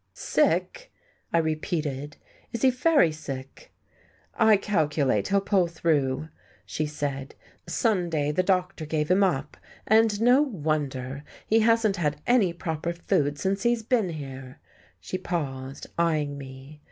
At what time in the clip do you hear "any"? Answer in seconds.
12.25-12.51